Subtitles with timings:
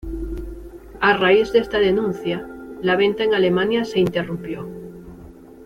[0.99, 2.47] A raíz de esta denuncia,
[2.81, 4.67] la venta en Alemania se interrumpió.